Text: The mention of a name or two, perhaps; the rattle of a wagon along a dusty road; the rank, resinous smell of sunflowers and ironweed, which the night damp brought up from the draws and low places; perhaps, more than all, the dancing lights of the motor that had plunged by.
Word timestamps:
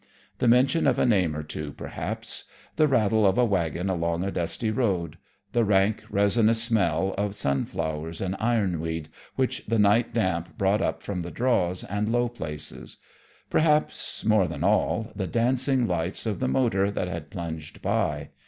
The 0.39 0.47
mention 0.47 0.87
of 0.87 0.97
a 0.97 1.05
name 1.05 1.35
or 1.35 1.43
two, 1.43 1.73
perhaps; 1.73 2.45
the 2.75 2.87
rattle 2.87 3.23
of 3.23 3.37
a 3.37 3.45
wagon 3.45 3.87
along 3.87 4.23
a 4.23 4.31
dusty 4.31 4.71
road; 4.71 5.19
the 5.51 5.63
rank, 5.63 6.03
resinous 6.09 6.63
smell 6.63 7.13
of 7.19 7.35
sunflowers 7.35 8.19
and 8.19 8.35
ironweed, 8.39 9.09
which 9.35 9.63
the 9.67 9.77
night 9.77 10.11
damp 10.11 10.57
brought 10.57 10.81
up 10.81 11.03
from 11.03 11.21
the 11.21 11.29
draws 11.29 11.83
and 11.83 12.11
low 12.11 12.29
places; 12.29 12.97
perhaps, 13.51 14.25
more 14.25 14.47
than 14.47 14.63
all, 14.63 15.11
the 15.15 15.27
dancing 15.27 15.85
lights 15.87 16.25
of 16.25 16.39
the 16.39 16.47
motor 16.47 16.89
that 16.89 17.07
had 17.07 17.29
plunged 17.29 17.79
by. 17.83 18.31